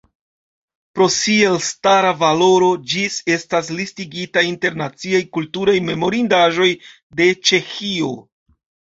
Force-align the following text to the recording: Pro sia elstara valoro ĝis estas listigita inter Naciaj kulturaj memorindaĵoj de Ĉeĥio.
Pro 0.97 1.07
sia 1.15 1.49
elstara 1.55 2.13
valoro 2.21 2.69
ĝis 2.93 3.17
estas 3.33 3.69
listigita 3.79 4.43
inter 4.47 4.77
Naciaj 4.81 5.19
kulturaj 5.39 5.75
memorindaĵoj 5.91 6.71
de 7.21 7.29
Ĉeĥio. 7.51 8.09